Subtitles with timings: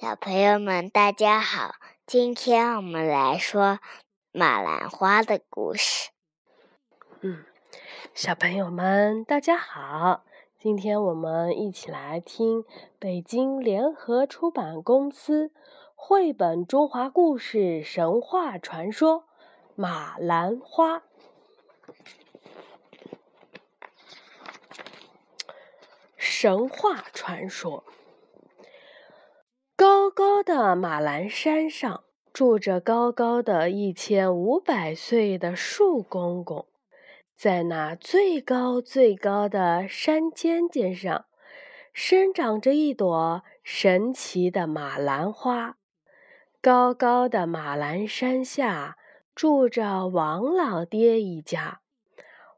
[0.00, 1.74] 小朋友们，大家好！
[2.06, 3.80] 今天我们来说
[4.32, 6.08] 马兰花的故事。
[7.20, 7.44] 嗯，
[8.14, 10.24] 小朋友们，大家好！
[10.58, 12.64] 今天我们一起来听
[12.98, 15.52] 北京联合出版公司
[15.94, 19.18] 绘本《中华故事神话传说》
[19.74, 21.02] 马兰花
[26.16, 27.84] 神话传说。
[29.80, 32.04] 高高的马兰山上
[32.34, 36.66] 住着高高的一千五百岁的树公公，
[37.34, 41.24] 在那最高最高的山尖尖上，
[41.94, 45.78] 生长着一朵神奇的马兰花。
[46.60, 48.98] 高高的马兰山下
[49.34, 51.80] 住着王老爹一家，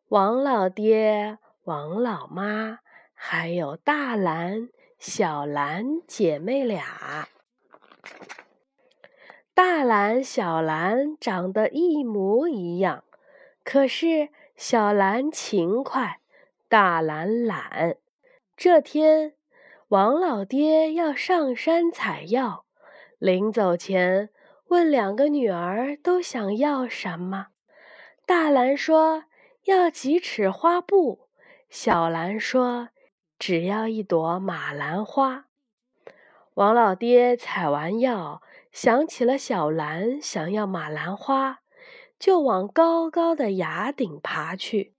[0.08, 2.80] 王老爹、王老妈，
[3.14, 4.70] 还有大兰。
[5.04, 7.26] 小兰姐妹俩，
[9.52, 13.02] 大兰、小兰长得一模一样，
[13.64, 16.20] 可是小兰勤快，
[16.68, 17.96] 大兰懒。
[18.56, 19.34] 这天，
[19.88, 22.64] 王老爹要上山采药，
[23.18, 24.30] 临走前
[24.68, 27.48] 问两个女儿都想要什么。
[28.24, 29.24] 大兰说
[29.64, 31.26] 要几尺花布，
[31.68, 32.90] 小兰说。
[33.42, 35.46] 只要一朵马兰花，
[36.54, 38.40] 王老爹采完药，
[38.70, 41.58] 想起了小兰想要马兰花，
[42.20, 44.94] 就往高高的崖顶爬去。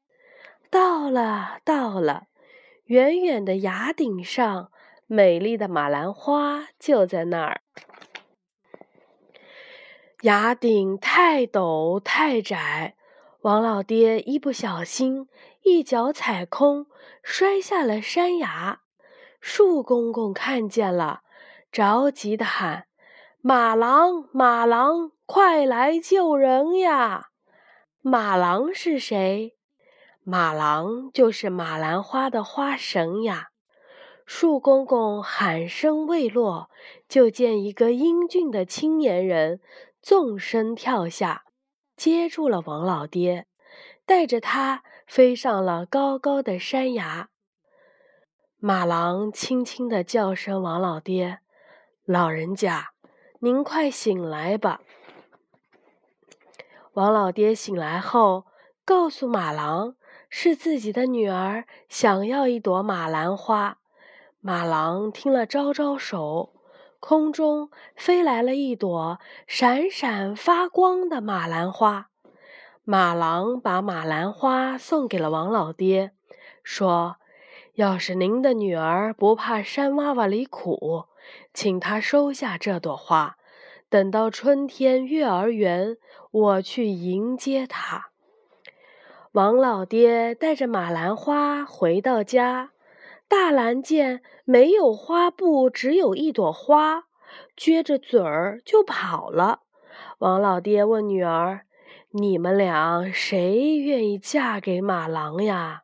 [0.69, 2.27] 到了，到了，
[2.87, 4.69] 远远的崖顶上，
[5.07, 7.61] 美丽的马兰花就在那儿。
[10.23, 12.97] 崖顶太陡太窄，
[13.43, 15.27] 王老爹一不小心，
[15.63, 16.87] 一脚踩空。
[17.21, 18.79] 摔下了山崖，
[19.41, 21.23] 树公公看见了，
[21.69, 22.85] 着急的喊
[23.43, 27.31] ：“马郎，马郎，快来救人呀！”
[27.99, 29.57] 马郎是谁？
[30.23, 33.49] 马郎就是马兰花的花神呀！
[34.25, 36.69] 树公公喊声未落，
[37.09, 39.59] 就见一个英俊的青年人
[40.01, 41.43] 纵身跳下，
[42.03, 43.47] 接住了王老爹，
[44.05, 44.83] 带着他。
[45.07, 47.29] 飞上了高高的山崖，
[48.57, 51.39] 马郎轻轻地叫声：“王老爹，
[52.03, 52.91] 老人家，
[53.39, 54.81] 您快醒来吧！”
[56.91, 58.47] 王老爹醒来后，
[58.83, 59.95] 告诉马郎，
[60.29, 63.77] 是自己的女儿想要一朵马兰花。
[64.41, 66.53] 马郎听了，招招手，
[67.05, 72.07] 空中飞来了一朵闪闪发光的马兰花。
[72.85, 76.13] 马郎把马兰花送给了王老爹，
[76.63, 77.17] 说
[77.75, 81.07] ：“要是您的女儿不怕山洼洼里苦，
[81.53, 83.35] 请她收下这朵花。
[83.89, 85.97] 等到春天月儿圆，
[86.31, 88.11] 我去迎接她。”
[89.33, 92.71] 王老爹带着马兰花回到家，
[93.35, 97.05] 大兰见没有花布，只有一朵花，
[97.57, 99.61] 撅着嘴儿就跑了。
[100.19, 101.65] 王老爹问女儿。
[102.11, 105.81] 你们俩谁愿意嫁给马郎呀？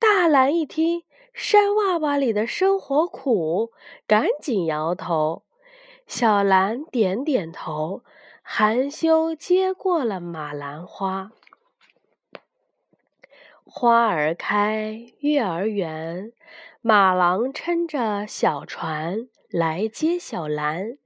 [0.00, 3.70] 大兰一听山洼洼里的生活苦，
[4.08, 5.44] 赶紧摇头。
[6.08, 8.02] 小兰点点头，
[8.42, 11.30] 含羞接过了马兰花。
[13.64, 16.32] 花儿开，月儿圆，
[16.88, 20.98] 马郎撑着小船来接小兰。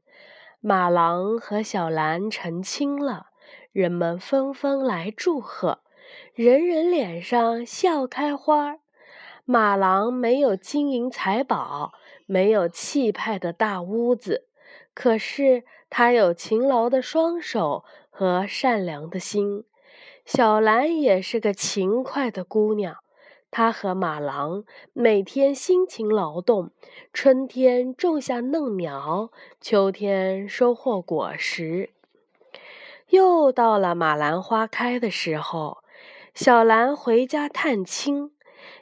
[0.61, 3.29] 马郎和小兰成亲了。
[3.73, 5.81] 人们纷纷来祝贺，
[6.35, 8.77] 人人脸上笑开花。
[9.47, 11.95] 马郎没有金银财宝，
[12.27, 14.49] 没有气派的大屋子，
[14.93, 19.65] 可是他有勤劳的双手和善良的心。
[20.27, 22.99] 小兰也是个勤快的姑娘，
[23.51, 26.71] 他和马郎每天辛勤劳动，
[27.13, 29.31] 春天种下嫩苗，
[29.61, 31.91] 秋天收获果实。
[33.09, 35.79] 又到了马兰花开的时候，
[36.33, 38.31] 小兰回家探亲，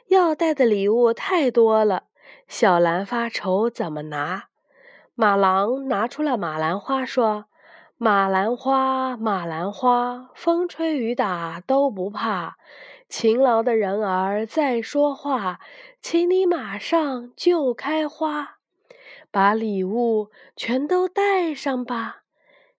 [0.07, 2.03] 要带的礼物太多了，
[2.47, 4.49] 小兰发愁怎么拿。
[5.15, 7.45] 马郎拿出了马兰花，说
[7.97, 12.57] ：“马兰花，马兰花，风吹雨打都不怕，
[13.09, 15.59] 勤劳的人儿在说话，
[15.99, 18.59] 请你马上就开花，
[19.31, 22.21] 把礼物全都带上吧。”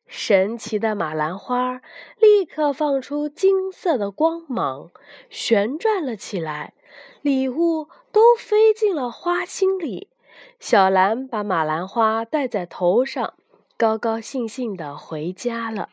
[0.07, 1.83] 神奇的马兰花
[2.19, 4.91] 立刻放出金色的光芒，
[5.29, 6.75] 旋转了起来，
[7.23, 10.09] 礼物都飞进了花心里。
[10.59, 13.35] 小兰把马兰花戴在头上，
[13.77, 15.91] 高高兴兴地回家了。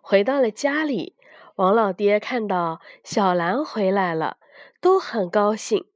[0.00, 1.16] 回到了家里，
[1.56, 4.38] 王老爹看到小兰回来了，
[4.80, 5.86] 都很高兴。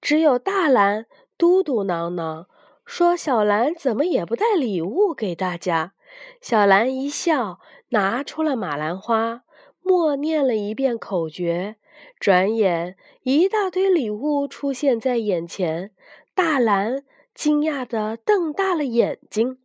[0.00, 1.06] 只有大兰
[1.38, 2.46] 嘟嘟囔囔
[2.84, 5.92] 说：“小兰怎么也不带礼物给大家？”
[6.40, 7.58] 小兰一笑，
[7.88, 9.42] 拿出了马兰花，
[9.82, 11.76] 默念了一遍口诀，
[12.20, 15.92] 转眼一大堆礼物出现在眼前。
[16.34, 19.58] 大兰惊讶地瞪大了眼睛。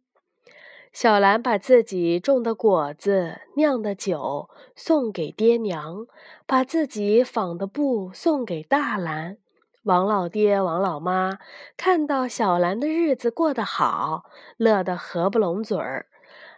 [0.92, 6.08] 小兰把自己种的果子、酿的酒送给爹娘，
[6.46, 9.38] 把自己纺的布送给大兰。
[9.84, 11.40] 王老爹、王老妈
[11.78, 14.26] 看到小兰的日子过得好，
[14.58, 16.08] 乐得合不拢嘴儿。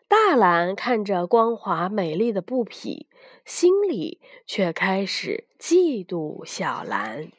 [0.07, 3.07] 大兰看着光滑美丽的布匹，
[3.45, 7.31] 心里却开始嫉妒小兰。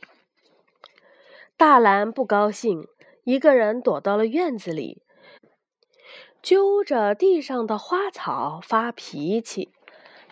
[1.57, 2.87] 大兰不高兴，
[3.25, 5.02] 一个人躲到了院子里，
[6.43, 9.73] 揪着地上的花草发脾气。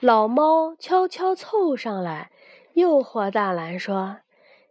[0.01, 2.33] 老猫悄悄凑上来，
[2.73, 4.19] 诱惑大兰说：“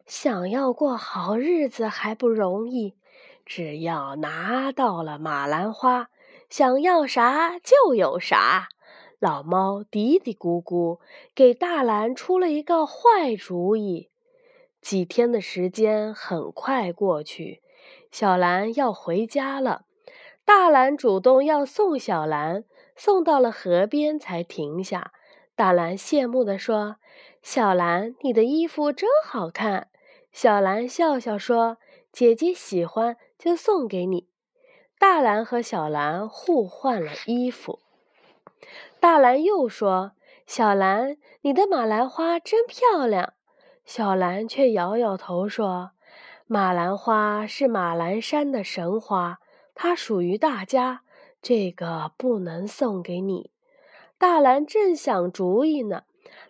[0.05, 2.95] 想要过好日子还不容易，
[3.45, 6.09] 只要拿到了马兰花，
[6.49, 8.67] 想要啥就有啥。”
[9.19, 10.99] 老猫嘀嘀咕咕，
[11.35, 14.09] 给大兰出了一个坏主意。
[14.81, 17.61] 几天的时间很快过去，
[18.11, 19.83] 小兰要回家了。
[20.49, 22.63] 大兰主动要送小兰，
[22.95, 25.11] 送到了河边才停下。
[25.55, 26.95] 大兰羡慕地说
[27.43, 29.89] ：“小兰，你的衣服真好看。”
[30.33, 31.77] 小兰笑笑说
[32.11, 34.27] ：“姐姐喜欢就送给你。”
[34.97, 37.77] 大兰和小兰互换了衣服。
[38.99, 40.13] 大兰又说
[40.47, 43.33] ：“小兰，你的马兰花真漂亮。”
[43.85, 45.91] 小兰却摇摇头说
[46.49, 49.37] ：“马兰花是马兰山的神花，
[49.81, 51.03] 它属于大家，
[51.41, 53.49] 这个不能送给你。”
[54.19, 56.03] 大兰正想主意呢，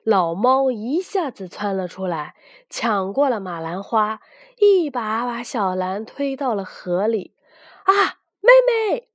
[0.04, 2.34] 老猫一下子窜了出来，
[2.72, 4.20] 抢过了马兰花，
[4.58, 7.36] 一把把小兰推到了河里。
[7.84, 9.10] 啊，妹妹！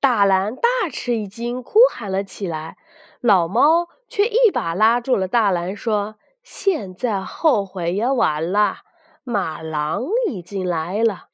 [0.00, 2.78] 大兰大吃一惊，哭喊了起来。
[3.20, 6.16] 老猫却一把拉住了大兰，说。
[6.42, 8.78] 现在后悔也晚了，
[9.22, 11.27] 马郎已经来了，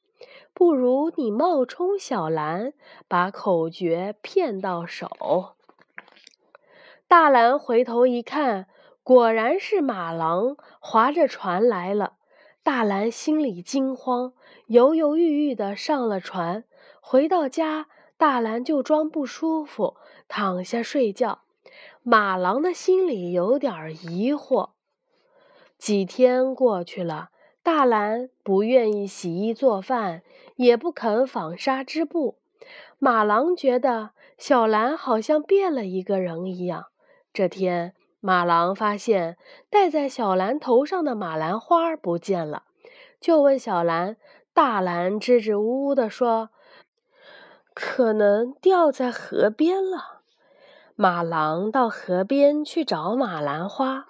[0.55, 2.71] 不如你冒充小兰，
[3.09, 5.09] 把口诀骗到手。
[7.09, 8.67] 大兰回头一看，
[9.03, 12.13] 果然是马郎划着船来了。
[12.63, 14.31] 大兰心里惊慌，
[14.67, 16.63] 犹犹豫豫的上了船。
[17.01, 19.97] 回到家，大兰就装不舒服，
[20.29, 21.41] 躺下睡觉。
[22.01, 24.69] 马郎的心里有点疑惑。
[25.77, 27.29] 几天过去了，
[27.65, 30.21] 大兰不愿意洗衣做饭，
[30.55, 32.37] 也不肯纺纱织布。
[32.99, 36.85] 马郎觉得小兰好像变了一个人一样。
[37.33, 42.65] 这天，马郎发现戴在小兰头上的马兰花不见了，
[43.19, 44.17] 就问小兰。
[44.53, 46.51] 大兰支支吾吾地说
[47.73, 50.21] ：“可能掉在河边了。”
[50.93, 54.05] 马郎到河边去找马兰花。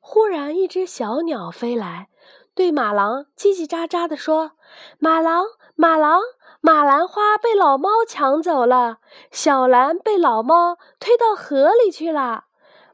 [0.00, 2.08] 忽然，一只小鸟飞来，
[2.56, 4.52] 对马郎叽叽喳喳地说
[4.98, 5.44] ：“马郎，
[5.74, 6.22] 马郎，
[6.62, 8.96] 马兰花被老猫抢走了，
[9.30, 12.44] 小兰被老猫推到河里去了。”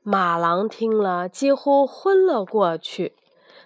[0.02, 3.14] 马郎听了，几乎昏了过去。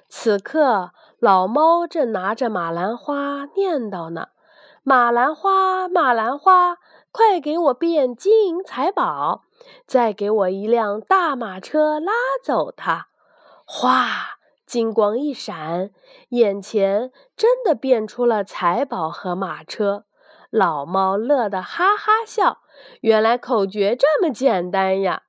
[0.07, 4.29] 此刻，老猫正拿着马兰花念叨呢
[4.85, 6.77] ：“马兰花，马兰花，
[7.11, 9.45] 快给我变金银财宝，
[9.87, 12.13] 再给我一辆大马车拉
[12.45, 13.09] 走它。”
[13.65, 14.36] 哗！
[14.67, 15.91] 金光一闪，
[16.31, 20.05] 眼前真的变出了财宝和马车。
[20.51, 22.59] 老猫乐得哈哈笑，
[23.01, 25.23] 原来口诀这么简单呀！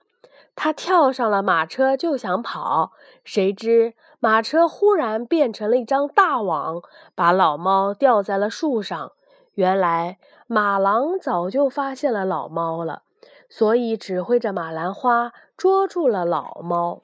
[0.55, 6.81] 它跳上了马车就想跑，谁知马车忽然变成了一张大网，
[7.13, 9.11] 把老猫吊在了树上。
[9.53, 10.17] 原来
[10.47, 13.03] 马郎早就发现了老猫了，
[13.49, 17.03] 所以指挥着马兰花捉住了老猫。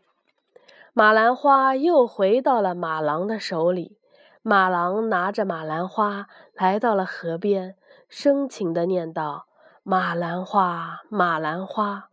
[0.95, 3.97] 马兰花又回到了马郎的手里。
[4.43, 7.75] 马郎拿着马兰花来到了河边，
[8.07, 9.47] 深情地念道
[9.81, 12.09] ：“马兰花，马兰花，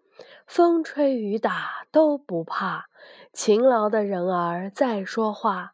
[0.46, 2.86] 风吹雨打都不怕。
[3.34, 5.72] 勤劳的人儿在说话，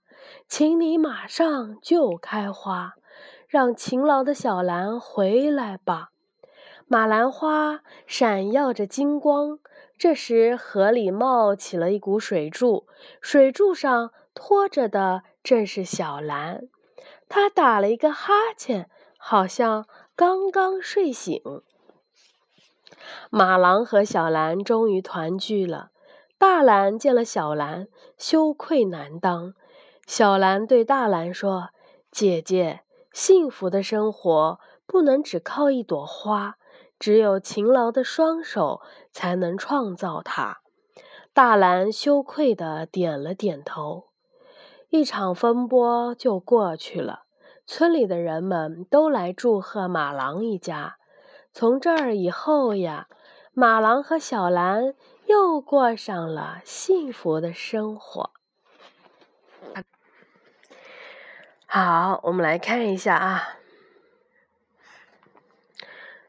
[0.49, 2.95] 请你马上就开花，
[3.47, 6.09] 让勤劳的小兰回来吧。”
[6.89, 9.61] 马兰花闪耀着金光。
[9.99, 12.87] 这时，河里冒起了一股水柱，
[13.21, 16.69] 水柱上拖着的正是小兰。
[17.29, 21.43] 他打了一个哈欠，好像刚刚睡醒。
[23.31, 25.91] 马郎和小兰终于团聚了。
[26.39, 27.89] 大兰见了小兰，
[28.19, 29.55] 羞愧难当。
[30.07, 31.71] 小兰对大兰说
[32.13, 32.81] ：“姐姐，
[33.13, 36.57] 幸福的生活不能只靠一朵花，
[36.99, 38.81] 只有勤劳的双手
[39.13, 40.61] 才能创造它。”
[41.33, 44.09] 大兰羞愧地点了点头。
[44.89, 47.25] 一场风波就过去了，
[47.67, 50.97] 村里的人们都来祝贺马郎一家。
[51.53, 53.09] 从这儿以后呀，
[53.53, 54.95] 马郎和小兰
[55.27, 58.31] 又过上了幸福的生活。
[61.67, 63.59] 好，我们来看一下啊，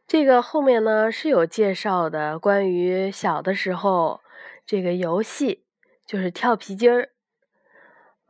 [0.07, 4.21] 这个后面呢是有介绍的，关于小的时候
[4.65, 5.65] 这个游戏，
[6.05, 7.09] 就是跳皮筋儿。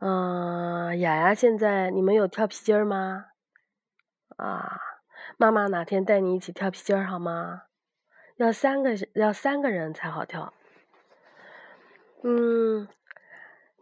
[0.00, 3.26] 嗯，雅雅，现在你们有跳皮筋儿吗？
[4.36, 4.80] 啊，
[5.36, 7.62] 妈妈哪天带你一起跳皮筋儿好吗？
[8.36, 10.52] 要三个要三个人才好跳。
[12.24, 12.88] 嗯，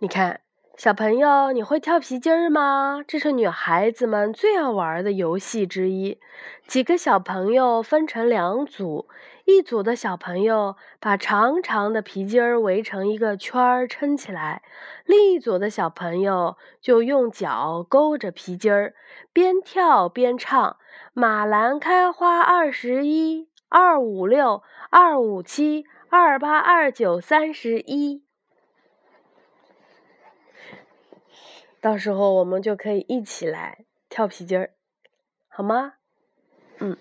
[0.01, 0.43] 你看，
[0.77, 3.03] 小朋友，你会跳皮筋儿吗？
[3.09, 6.21] 这是女孩子们最爱玩的游戏之一。
[6.67, 9.09] 几个小朋友分成两组。
[9.47, 14.61] 一组的小朋友把长长的皮筋儿围成一个圈儿撑起来，
[15.07, 18.95] 另一组的小朋友就用脚勾着皮筋儿，
[19.33, 20.77] 边跳边唱
[21.15, 28.23] ：“马兰开花二十一，二五六，二五七，二八二九三十一。”
[31.87, 34.71] 到时候我们就可以一起来跳皮筋儿，
[35.47, 35.93] 好吗？
[36.79, 36.97] 嗯，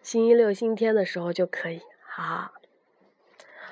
[0.00, 1.82] 星期六、星期天的时候就可以。
[2.08, 2.52] 好，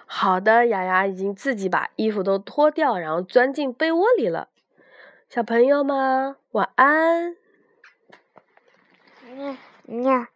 [0.05, 4.51] 好的，雅雅已经自己把衣服都脱掉，然后钻进被窝里了。
[5.31, 7.35] 小朋友们，晚安。
[9.25, 9.57] 嗯，
[9.87, 10.27] 嗯，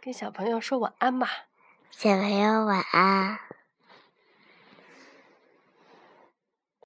[0.00, 1.28] 跟小朋友说晚安吧。
[1.92, 3.45] 小朋友晚安。